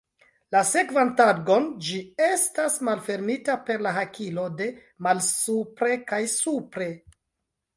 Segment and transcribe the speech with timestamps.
[0.53, 4.71] La sekvan tagon ĝi estas malfermita per la hakilo de
[5.09, 6.91] malsupre kaj supre.